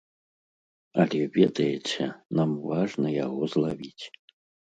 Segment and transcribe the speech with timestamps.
[1.03, 2.07] Але ведаеце,
[2.41, 4.05] нам важна яго злавіць.